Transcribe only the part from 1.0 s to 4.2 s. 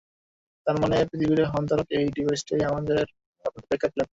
পৃথিবীর হন্তারক এই ডিভাইসটাই আপনাদের ব্যাকআপ প্ল্যান?